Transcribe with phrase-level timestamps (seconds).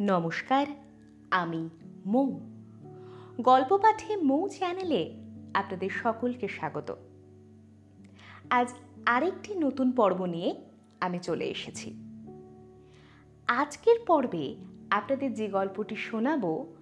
[0.00, 0.66] নমস্কার,
[1.30, 1.68] আমি
[2.06, 2.40] মৌ।
[3.40, 5.14] গল্প পাঠে মৌ চ্যানেলে
[5.54, 6.96] আপনাদের সকলকে স্বাগত।
[8.50, 8.74] আজ
[9.06, 10.54] আরেকটি নতুন পর্ব নিয়ে
[11.00, 11.94] আমি চলে এসেছি।
[13.46, 14.56] আজকের পর্বে
[14.90, 16.74] আপনাদের যে গল্পটি শোনাবো,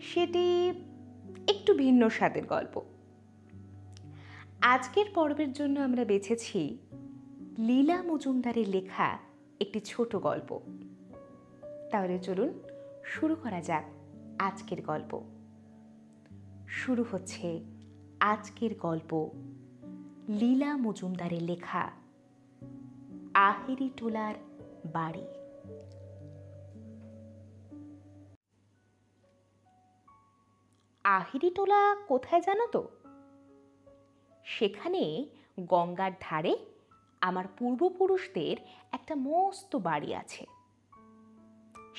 [0.00, 0.72] সেটি
[1.48, 2.80] একটু ভিন্ন স্বাদের গল্প।
[4.60, 6.78] আজকের পর্বের জন্য আমরা বেছেছি
[7.58, 9.18] লীলা মজুমদারের লেখা
[9.60, 10.60] একটি ছোট গল্প।
[11.90, 12.58] তাহলে চলুন
[13.04, 13.84] শুরু করা যাক
[14.38, 15.20] আজকের গল্প।
[16.68, 17.64] শুরু হচ্ছে
[18.20, 19.30] আজকের গল্প,
[20.28, 21.90] লীলা মজুমদারের লেখা,
[23.34, 24.34] আহেরি টোলার
[24.92, 25.26] বাড়ি।
[31.04, 32.88] আহিরি টোলা কোথায় জানো তো?
[34.44, 35.26] সেখানে
[35.60, 36.56] গঙ্গার ধারে
[37.20, 38.56] আমার পূর্বপুরুষদের
[38.92, 40.57] একটা মস্ত বাড়ি আছে।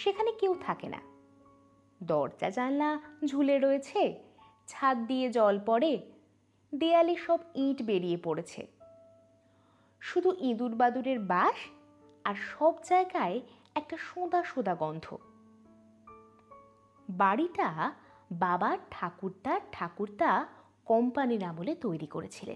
[0.03, 1.01] সেখানে কেউ থাকে না।
[2.03, 4.23] দরজা, জানলা ঝুলে রয়েছে,
[4.67, 6.11] ছাদ দিয়ে জল পড়ে,
[6.75, 8.67] দেয়ালে সব ইট বেরিয়ে পড়েছে।
[9.99, 11.57] শুধু ইঁদুর বাদুরের বাস
[12.23, 13.41] আর সব জায়গায়
[13.75, 15.17] একটা সোদা সোদা গন্ধ।
[17.09, 17.93] বাড়িটা
[18.31, 20.45] বাবার ঠাকুরদার ঠাকুরদা
[20.85, 22.55] কোম্পানির আমলে তৈরি করেছিলেন।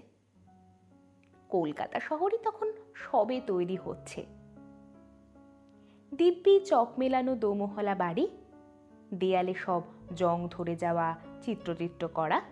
[1.48, 4.43] কলকাতা শহরই তখন সবে তৈরি হচ্ছে।
[6.16, 8.28] দিব্যি চক মেলানো দোমহলা বাড়ি,
[9.14, 9.82] দেয়ালে সব
[10.14, 12.42] জং ধরে যাওয়া চিত্রচিত্র করা,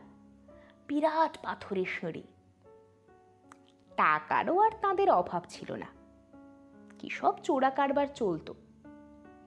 [0.89, 2.23] বিরাট পাথরের সিঁড়ি।
[3.97, 5.87] টাকারও আর তাদের অভাব ছিল না।
[6.99, 8.55] কি সব চোরা কারবার চলতো।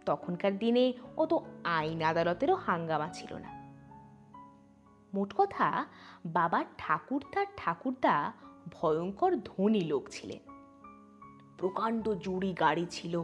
[0.06, 3.50] তখনকার দিনে অত আইন আদালতেরও হাঙ্গামা ছিল না।
[5.14, 5.86] মোট কথা,
[6.26, 8.34] বাবার ঠাকুরদার ঠাকুরদা
[8.72, 10.40] ভয়ঙ্কর ধনী লোক ছিলেন।
[11.58, 13.24] প্রকাণ্ড জুড়ি গাড়ি ছিল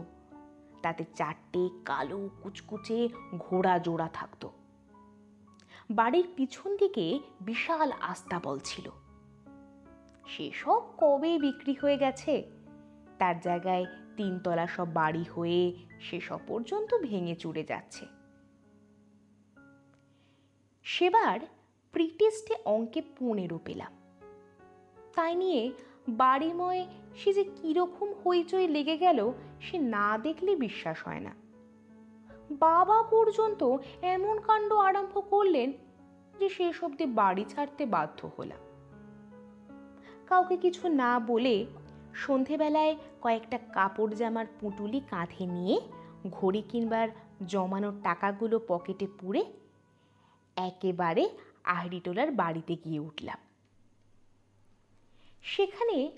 [0.82, 4.50] তাতে চারটে কালো কুচকুচে ঘোড়া জোড়া থাকতো।
[5.90, 8.90] বাড়ির পিছন দিকে বিশাল আস্তাবল ছিল।
[10.26, 12.50] সেসব কবে বিক্রি হয়ে গেছে?
[13.18, 13.86] তার জায়গায়
[14.16, 18.06] তিনতলা সব বাড়ি হয়ে সেসব পর্যন্ত ভেঙে চুরে যাচ্ছে।
[20.84, 21.40] সেবার
[21.92, 23.92] প্রিটেস্টে অঙ্কে পনেরো পেলাম।
[25.14, 25.72] তাই নিয়ে
[26.08, 26.86] বাড়িময়
[27.16, 31.34] সে যে কীরকম হইচই লেগে গেল সে না দেখলে বিশ্বাস হয় না।
[32.50, 35.72] বাবা পর্যন্ত এমন কাণ্ড আরম্ভ করলেন
[36.38, 38.58] যে শেষ অব্দি বাড়ি ছাড়তে বাধ্য হলাম।
[40.26, 41.66] কাউকে কিছু না বলে
[42.14, 45.80] সন্ধেবেলায় কয়েকটা কাপড় জামার পুঁটুলি কাঁধে নিয়ে
[46.30, 47.08] ঘড়ি কিনবার
[47.46, 49.44] জমানোর টাকাগুলো পকেটে পুড়ে
[50.56, 51.28] একেবারে
[51.64, 53.38] আহরিটোলার বাড়িতে গিয়ে উঠলাম।
[55.42, 56.12] সেখানে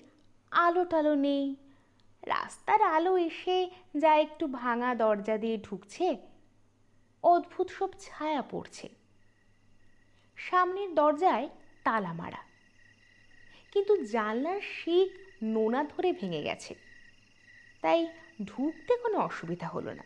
[0.55, 1.55] আলো টালো নেই।
[2.25, 6.17] রাস্তার আলো এসে যা একটু ভাঙা দরজা দিয়ে ঢুকছে।
[7.23, 8.89] অদ্ভুত সব ছায়া পড়ছে।
[10.35, 11.49] সামনের দরজায়
[11.83, 12.37] তালা মারা।
[13.71, 15.11] কিন্তু জানলার শিক
[15.43, 16.75] নোনা ধরে ভেঙে গেছে।
[17.81, 18.07] তাই
[18.43, 20.03] ঢুকতে কোনো অসুবিধা হলো না।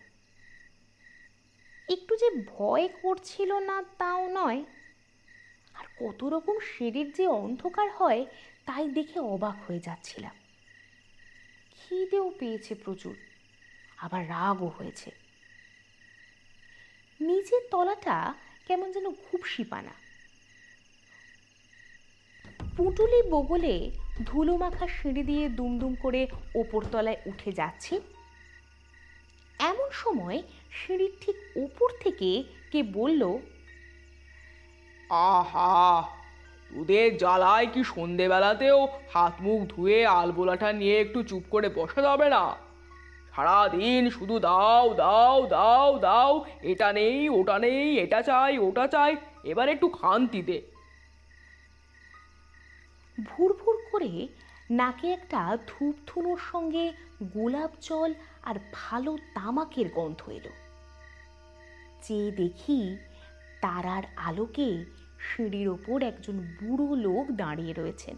[1.89, 4.63] একটু যে ভয় করছিল না তাও নয়।
[5.73, 8.25] আর কত রকম সিঁড়ির যে অন্ধকার হয়,
[8.66, 10.38] তাই দেখে অবাক হয়ে যাচ্ছিলাম।
[11.89, 13.16] খিদেও পেয়েছে প্রচুর।
[13.97, 15.11] আবার রাগও হয়েছে।
[17.22, 18.33] নিচের তলাটা
[18.67, 19.94] কেমন যেন ঘুপসিপানা
[22.78, 23.91] পুটুলি বগলে
[24.25, 27.99] ধুলো মাখা সিঁড়ি দিয়ে দুমদুম করে ওপর তলায় উঠে যাচ্ছি।
[29.59, 30.41] এমন সময়
[30.72, 33.38] সিঁড়ির ঠিক ওপর থেকে কে বলল,
[35.09, 36.19] আহা!
[36.75, 42.56] তোদের জ্বালায় কি সন্ধেবেলাতেও হাত মুখ ধুয়ে আলবোলাটা নিয়ে একটু চুপ করে বসা যাবে না?
[43.35, 49.69] সারাদিন শুধু দাও দাও দাও দাও, এটা নেই, ওটা নেই, এটা চাই, ওটা চাই, এবার
[49.69, 50.62] একটু খান্তি দে।
[53.25, 54.28] ভুর ভুর করে
[54.72, 56.91] নাকে একটা ধূপ ধুনোর সঙ্গে
[57.34, 58.13] গোলাপ জল
[58.44, 60.50] আর ভালো তামাকের গন্ধ এলো।
[62.02, 62.97] চেয়ে দেখি
[63.61, 64.85] তারার আলোকে
[65.27, 68.16] সিঁড়ির ওপর একজন বুড়ো লোক দাঁড়িয়ে রয়েছেন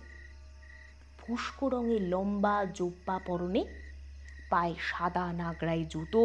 [1.19, 3.61] ফুস্কো রঙের লম্বা জোব্বা পরনে,
[4.49, 6.23] পায়ে সাদা নাগরাই জুতো,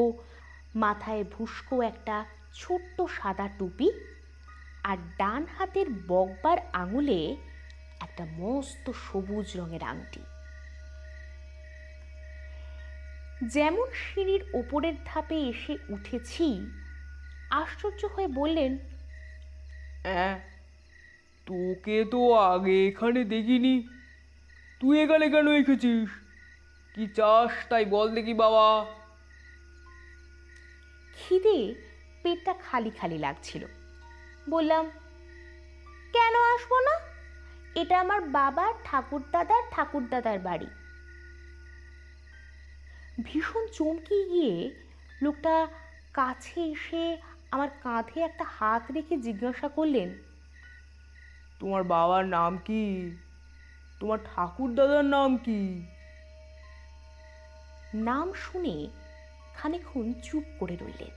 [0.74, 2.16] মাথায় ভুস্কো একটা
[2.54, 3.88] ছোট্ট সাদা টুপি
[4.82, 7.20] আর ডান হাতের বগবার আঙুলে
[8.00, 10.22] একটা মস্ত সবুজ রঙের আংটি।
[13.54, 16.48] যেমন সিঁড়ির ওপরের ধাপে এসে উঠেছি,
[17.50, 18.72] আশ্চর্য হয়ে বললেন
[20.02, 20.36] হ্যাঁ
[21.46, 23.88] তোকে তো আগে এখানে দেখিনি।
[24.80, 26.08] তুই এখানে কেন এসেছিস?
[26.94, 28.86] কি চাস তাই বল দেখি বাবা।
[31.16, 31.74] খিদে
[32.22, 33.64] পেটটা খালি খালি লাগছিল।
[34.50, 34.86] বললাম,
[36.12, 37.00] কেন আসব না?
[37.80, 40.66] এটা আমার বাবার ঠাকুরদাদার ঠাকুরদাদার বাড়ি।
[43.24, 44.70] ভীষণ চমকে গিয়ে
[45.22, 45.66] লোকটা
[46.12, 47.16] কাছে এসে
[47.50, 50.14] আমার কাঁধে একটা হাত রেখে জিজ্ঞাসা করলেন
[51.60, 52.84] তোমার বাবার নাম কি?
[54.00, 55.82] তোমার ঠাকুর দাদার নাম কি?
[57.94, 58.86] নাম শুনে
[59.54, 61.10] খানিক্ষণ চুপ করে রইলেন।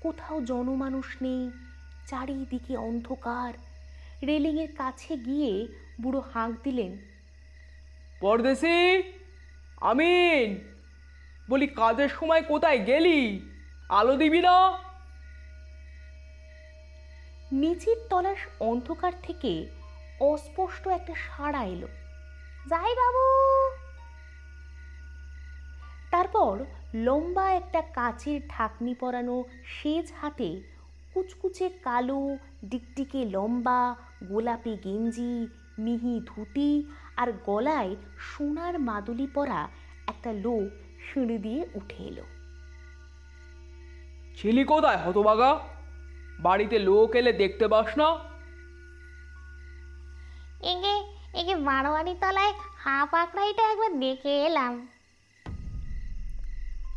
[0.00, 1.50] কোথাও জনমানুষ নেই
[2.06, 3.52] চারিদিকে অন্ধকার।
[4.26, 5.68] রেলিংয়ের কাছে গিয়ে
[6.02, 6.98] বুড়ো হাঁক দিলেন
[8.20, 9.02] পরদেশি
[9.80, 10.64] আমিন!
[11.48, 13.48] বলি কাজের সময় কোথায় গেলি?
[13.88, 14.78] আলো দিবি না?
[17.52, 19.66] নিচের তলার অন্ধকার থেকে
[20.20, 21.86] অস্পষ্ট একটা সাড়া এলো।
[22.66, 23.24] যাই বাবু!
[26.10, 26.64] তারপর
[26.94, 30.62] লম্বা একটা কাচের ঢাকনি পরানো সেজ হাতে
[31.14, 35.46] কুচকুচে কালো ডিকটিকে লম্বা, গোলাপি গেঞ্জি,
[35.78, 36.82] মিহি ধুতি
[37.16, 39.68] আর গলায় সোনার মাদুলি পরা
[40.06, 42.22] একটা লোক সিঁড়ি দিয়ে উঠে এলো।
[44.36, 45.77] ছেলে কোথায় হতবাগা?
[46.40, 48.08] বাড়িতে লোক এলে দেখতে পাস না?
[50.62, 50.94] এগে
[51.34, 54.88] এগে বারোয়ারি তলায় হাফ আঁকড়াইটা একবার দেখে এলাম।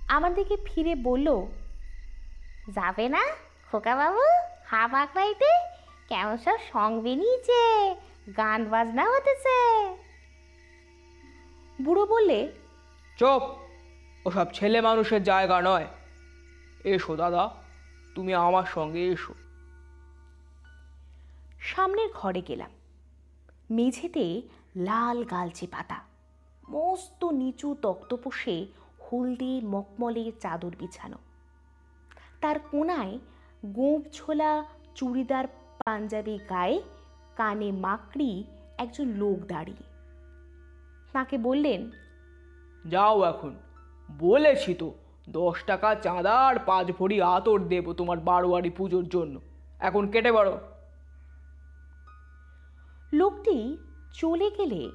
[0.07, 1.27] আমার দিকে ফিরে বলল
[2.75, 3.23] যাবে না
[3.71, 4.23] খোকা বাবু
[4.65, 5.49] হাফ আঁকড়াইতে
[6.09, 7.61] কেমন সব সং বেরিয়েছে
[8.37, 9.57] গান বাজনা হতেছে?
[11.83, 12.51] বুড়ো বললে
[13.19, 13.41] চুপ!
[14.25, 15.87] ওসব ছেলে মানুষের জায়গা নয়।
[16.83, 17.60] এসো দাদা।
[18.15, 19.33] তুমি আমার সঙ্গে এসো।
[21.59, 22.69] সামনের ঘরে গেলাম।
[23.69, 24.41] মেঝেতে
[24.75, 25.99] লাল গালচে পাতা
[26.69, 28.67] মস্ত নিচু তক্তপোষে
[29.11, 31.17] হলদে মকমলের চাদর বিছানো।
[32.41, 33.19] তার কোনায়
[33.65, 34.65] গোঁপ ছোলা
[34.95, 35.47] চুড়িদার
[35.85, 36.81] পাঞ্জাবি গায়ে
[37.35, 38.43] কানে মাকড়ি
[38.77, 39.83] একজন লোক দাঁড়িয়ে।
[41.13, 41.91] তাকে বললেন
[42.85, 43.55] যাও এখন
[44.19, 44.93] বলেছি তো
[45.31, 49.41] দশ টাকা চাঁদা আর পাঁচ ভরি আতর দেবো তোমার বারোয়ারি পুজোর জন্য।
[49.79, 50.59] এখন কেটে বাড়ো।
[53.13, 53.77] লোকটি
[54.13, 54.91] চলে গেলে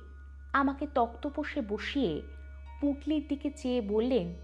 [0.52, 2.22] আমাকে তক্তপোষে বসিয়ে
[2.80, 4.34] পুঁটলির দিকে চেয়ে বললেন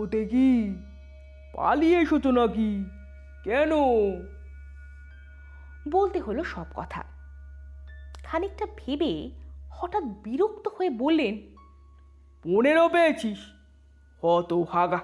[0.00, 0.74] ওতে কি?
[1.54, 2.84] পালিয়ে এসেছ নাকি?
[3.44, 3.70] কেন?
[5.90, 7.04] বলতে হলো সব কথা।
[8.24, 9.30] খানিকটা ভেবে
[9.70, 11.38] হঠাৎ বিরক্ত হয়ে বললেন
[12.44, 13.38] পনেরো পেয়েছিস।
[14.22, 14.98] হত ভাগা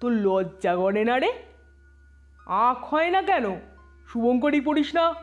[0.00, 1.32] তোর লজ্জা করে না রে?
[2.46, 3.56] আখ হয় না কেন?
[4.08, 5.14] শুভঙ্করই পড়িস না?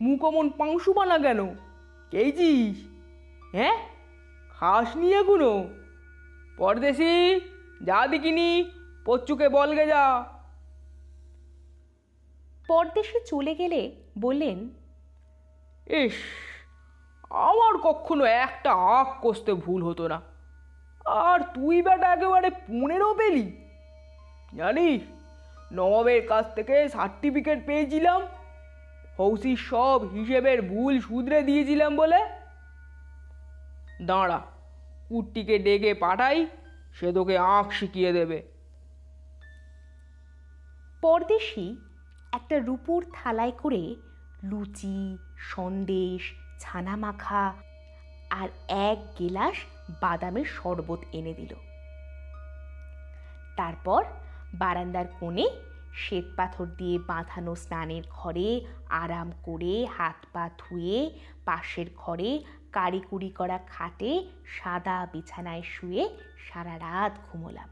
[0.00, 1.54] মুখ অমন পাংশু বানা কেন?
[2.10, 2.76] কেইছিস
[3.52, 3.76] হ্যাঁ?
[4.50, 5.68] খাস নি এগুলো
[6.56, 7.40] পরদেশি
[7.82, 8.70] যা দেখিনি
[9.04, 10.24] পচ্চুকে বলগে যা।
[12.68, 14.70] পরদেশে চলে গেলে বললেন
[15.86, 16.14] ইস
[17.30, 20.29] আমার কখনো একটা আখ কষতে ভুল হতো না।
[21.10, 23.52] আর তুই বেটা একেবারে পনেরো পেলি।
[24.56, 25.02] জানিস,
[25.72, 28.20] নবাবের কাছ থেকে সার্টিফিকেট পেয়েছিলাম
[29.18, 32.20] হৌসির সব হিসেবের ভুল শুধরে দিয়েছিলাম বলে।
[34.02, 34.40] দাঁড়া,
[35.08, 36.46] কুট্টিকে ডেকে পাঠাই,
[36.92, 38.42] সে তোকে আঁখ শিখিয়ে দেবে।
[41.02, 41.76] পরদেশি
[42.32, 43.94] একটা রূপুর থালায় করে
[44.42, 47.52] লুচি, সন্দেশ ছানা মাখা
[48.30, 49.56] আর এক গেলাস
[50.00, 51.54] বাদামের শরবত এনে দিল।
[53.56, 54.04] তারপর
[54.54, 55.50] বারান্দার কোণে
[55.94, 61.10] শ্বেত পাথর দিয়ে বাঁধানো স্নানের ঘরে আরাম করে হাত পা ধুয়ে
[61.44, 66.16] পাশের ঘরে কারিকুরি করা খাটে সাদা বিছানায় শুয়ে
[66.48, 67.68] সারা রাত ঘুমোলাম।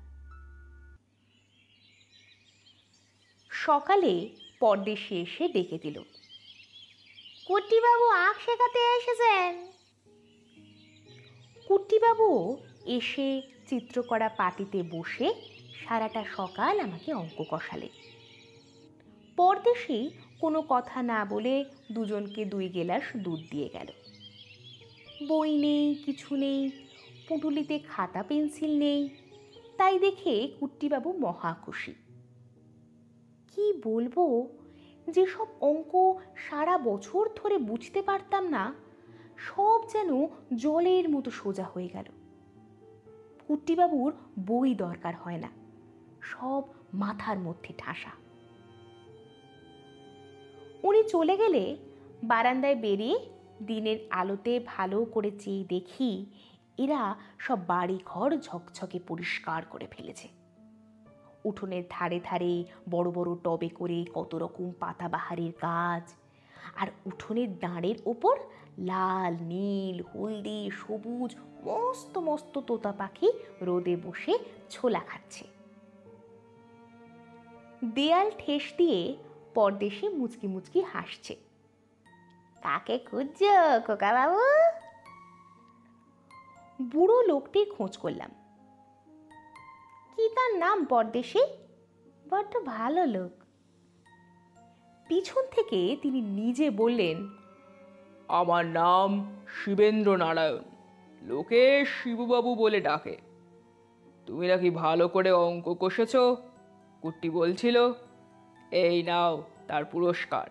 [3.51, 4.29] সকালে
[4.61, 6.03] পরদেশে এসে ডেকে দিল।
[7.47, 9.78] কুট্টিবাবু আখ শেখাতে এসেছেন?
[11.69, 12.57] কুট্টিবাবু
[12.87, 15.35] এসে চিত্রকরা পাটিতে বসে
[15.85, 17.89] সারাটা সকাল আমাকে অঙ্ক কষালে।
[19.37, 20.11] পরদেশি
[20.41, 23.87] কোনো কথা না বলে দুজনকে দুই গেলাস দুধ দিয়ে গেল।
[25.29, 26.71] বই নেই, কিছু নেই,
[27.29, 29.09] পুঁটুলিতে খাতা, পেন্সিল নেই,
[29.77, 31.95] তাই দেখে কুট্টিবাবু মহা খুশি।
[33.57, 34.47] কি বলব,
[35.11, 36.15] যেসব অঙ্ক
[36.49, 38.88] সারা বছর ধরে বুঝতে পারতাম না
[39.47, 40.11] সব যেন
[40.57, 42.09] জলের মতো সোজা হয়ে গেল।
[43.47, 44.11] কুট্টিবাবুর
[44.47, 45.51] বই দরকার হয় না,
[46.23, 46.63] সব
[46.95, 48.13] মাথার মধ্যে ঠাসা।
[50.83, 51.63] উনি চলে গেলে
[52.23, 53.17] বারান্দায় বেরিয়ে
[53.67, 56.11] দিনের আলোতে ভালো করে চেয়ে দেখি
[56.79, 57.01] এরা
[57.39, 60.29] সব বাড়ি ঘর ঝকঝকে পরিষ্কার করে ফেলেছে।
[61.45, 62.53] উঠোনের ধারে ধারে
[62.91, 66.07] বড় বড় টবে করে কত রকম পাতাবাহারের গাছ,
[66.81, 68.37] আর উঠোনের দাঁড়ের ওপর
[68.79, 74.39] লাল, নীল, হলদি, সবুজ, মস্ত মস্ত তোতা পাখি রোদে বসে
[74.71, 75.47] ছোলা খাচ্ছে।
[77.85, 79.17] দেয়াল ঠেস দিয়ে
[79.55, 81.37] পরদেশে মুচকি মুচকি হাসছে।
[82.63, 84.39] কাকে খুঁজছো বাবু
[86.83, 88.31] বুড়ো লোকটির খোঁজ করলাম।
[90.17, 91.47] কি তার নাম পরদেশে?
[92.31, 93.31] বড্ড ভালো লোক।
[95.09, 97.38] পিছন থেকে তিনি নিজে বললেন
[98.29, 100.63] আমার নাম শিবেন্দ্র নারায়ণ
[101.23, 103.17] লোকে শিবুবাবু বলে ডাকে।
[104.27, 106.17] তুমি নাকি ভালো করে অঙ্ক কষেছ?
[107.03, 107.93] কুট্টি বলছিল
[108.71, 110.51] এই নাও তার পুরস্কার।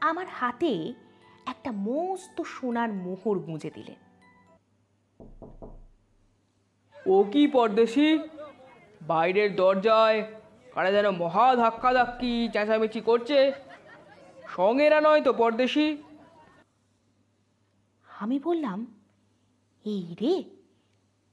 [0.00, 0.92] আমার হাতে
[1.46, 4.00] একটা মস্ত সোনার মোহর গুঁজে দিলেন।
[7.06, 8.18] ও কি পরদেশি?
[9.02, 10.22] বাইরের দরজায়
[10.74, 13.52] কারা যেন মহা ধাক্কা ধাক্কি চেঁচামেচি করছে।
[14.56, 16.02] সঙ্গেরা নয় তো পরদেশি?
[18.20, 18.86] আমি বললাম,
[19.84, 20.44] এই রে,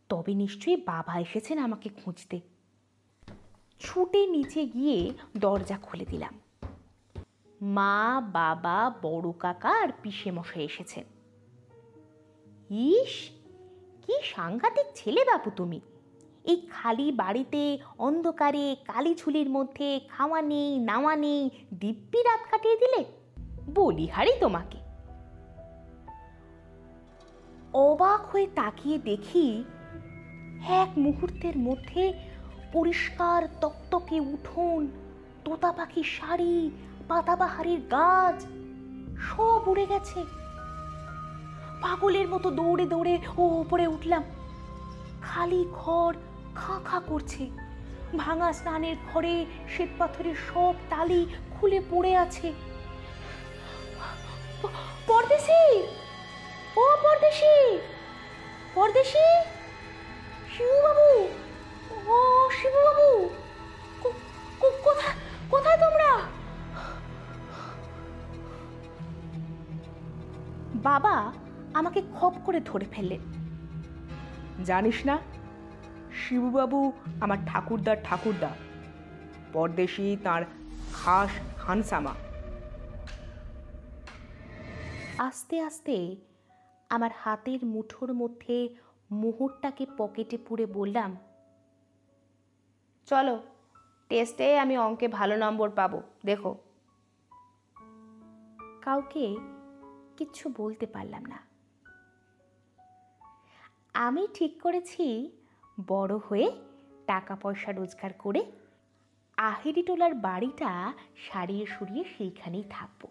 [0.10, 2.42] তবে নিশ্চয়ই বাবা এসেছেন আমাকে খুঁজতে।
[3.80, 6.40] ছুটে নিচে গিয়ে দরজা খুলে দিলাম।
[7.62, 11.06] মা, বাবা, বড় কাকা আর পিসে মশাই এসেছেন।
[12.70, 13.30] ইস,
[14.08, 15.82] কি সাংঘাতিক ছেলে বাপু তুমি!
[16.44, 23.06] এই খালি বাড়িতে অন্ধকারে কালি ঝুলির মধ্যে খাওয়া নেই, নাওয়া নেই, দিব্যি রাত কাটিয়ে দিলে?
[23.76, 24.78] বলি হারি তোমাকে।
[27.74, 29.64] অবাক হয়ে তাকিয়ে দেখি
[30.70, 32.14] এক মুহূর্তের মধ্যে
[32.72, 34.88] পরিষ্কার তকতকে উঠোন,
[35.46, 36.72] তোতা পাখির শাড়ি,
[37.08, 38.46] পাতাবাহারের গাছ,
[39.20, 40.24] সব উড়ে গেছে।
[41.82, 44.24] পাগলের মতো দৌড়ে দৌড়ে ও উপরে উঠলাম।
[45.22, 46.14] খালি ঘর
[46.56, 47.50] খা খা করছে।
[48.18, 52.54] ভাঙা স্নানের ঘরে শ্বেত পাথরের সব তালি খুলে পড়ে আছে।
[55.08, 55.84] পরদেশি!
[56.78, 57.78] ও পরদেশি!
[58.74, 59.26] পরদেশি!
[60.58, 61.28] শিবুবাবু!
[62.12, 63.30] ও শিবুবাবু!
[64.62, 65.16] কোথায়
[65.50, 66.20] কোথায় তোমরা?
[70.76, 71.34] বাবা
[71.74, 73.20] আমাকে খপ করে ধরে ফেললেন।
[74.66, 75.20] জানিস না
[76.20, 76.80] শিবুবাবু
[77.22, 78.52] আমার ঠাকুরদার ঠাকুরদা।
[79.54, 80.42] পরদেশি তার
[80.94, 82.14] খাস খানসামা।
[85.18, 86.16] আস্তে আস্তে
[86.90, 88.70] আমার হাতের মুঠোর মধ্যে
[89.12, 91.16] মোহরটাকে পকেটে পুরে বললাম,
[93.06, 93.36] চলো,
[94.10, 96.52] টেস্টে আমি অঙ্কে ভালো নম্বর পাবো, দেখো।
[98.82, 99.26] কাউকে
[100.18, 101.40] কিচ্ছু বলতে পারলাম না।
[103.94, 105.06] আমি ঠিক করেছি
[105.88, 106.52] বড় হয়ে
[107.08, 108.52] টাকা পয়সা রোজগার করে
[109.38, 113.08] আহেরিটোলার বাড়িটা সারিয়ে সরিয়ে সেইখানেই থাকব।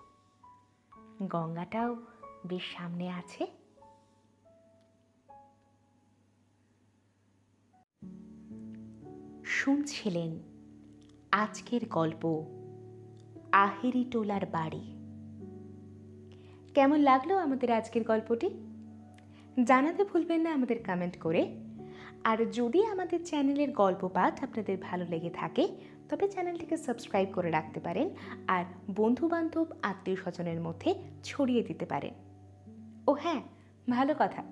[1.23, 1.97] গঙ্গাটাও
[2.47, 3.47] বেশ সামনে আছে।
[9.45, 10.39] শুনছিলেন
[11.33, 12.45] আজকের গল্প
[13.53, 14.81] আহেরি টোলার বাড়ি।
[16.75, 18.50] কেমন লাগল আমাদের আজকের গল্পটি?
[19.65, 21.70] জানাতে ভুলবেন না আমাদের কমেন্ট করে।
[22.25, 25.69] আর যদি আমাদের চ্যানেলের গল্প পাঠ আপনাদের ভালো লেগে থাকে,
[26.09, 28.11] তবে চ্যানেলটিকে সাবস্ক্রাইব করে রাখতে পারেন
[28.47, 28.65] আর
[28.97, 32.15] বন্ধু বান্ধব আত্মীয় স্বজনের মধ্যে ছড়িয়ে দিতে পারেন।
[33.09, 33.43] ও হ্যাঁ
[33.91, 34.43] ভালো কথা।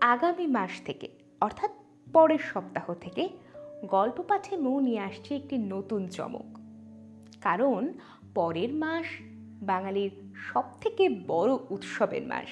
[0.00, 1.08] আগামী মাস থেকে,
[1.40, 1.70] অর্থাৎ
[2.12, 3.28] পরের সপ্তাহ থেকে,
[3.86, 6.58] গল্প পাঠে মৌ নিয়ে আসছে একটি নতুন চমক।
[7.40, 7.92] কারণ
[8.34, 9.06] পরের মাস
[9.62, 12.48] বাঙালির সব থেকে বড় উৎসবের মাস।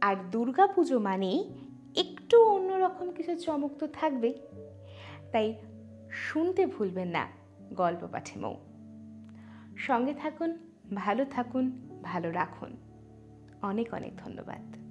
[0.00, 1.50] আর দুর্গাপুজো মানেই
[1.96, 4.34] একটু অন্যরকম কিছু চমক তো থাকবেই।
[5.32, 5.54] তাই
[6.10, 7.26] শুনতে ভুলবেন না
[7.72, 8.54] গল্প পাঠে মৌ।
[9.76, 10.58] সঙ্গে থাকুন,
[10.94, 11.70] ভালো থাকুন,
[12.02, 12.76] ভালো রাখুন।
[13.62, 14.89] অনেক অনেক ধন্যবাদ।